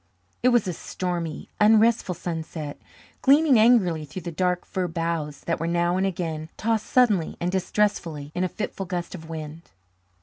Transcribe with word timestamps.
It 0.41 0.47
was 0.49 0.67
a 0.67 0.73
stormy, 0.73 1.51
unrestful 1.59 2.15
sunset, 2.15 2.81
gleaming 3.21 3.59
angrily 3.59 4.03
through 4.03 4.23
the 4.23 4.31
dark 4.31 4.65
fir 4.65 4.87
boughs 4.87 5.41
that 5.41 5.59
were 5.59 5.67
now 5.67 5.95
and 5.95 6.07
again 6.07 6.49
tossed 6.57 6.87
suddenly 6.87 7.37
and 7.39 7.51
distressfully 7.51 8.31
in 8.33 8.43
a 8.43 8.49
fitful 8.49 8.87
gust 8.87 9.13
of 9.13 9.29
wind. 9.29 9.69